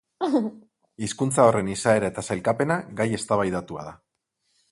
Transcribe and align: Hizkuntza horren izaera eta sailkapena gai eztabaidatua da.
Hizkuntza 1.07 1.43
horren 1.49 1.69
izaera 1.73 2.09
eta 2.13 2.25
sailkapena 2.29 2.79
gai 3.01 3.09
eztabaidatua 3.21 3.87
da. 3.91 3.97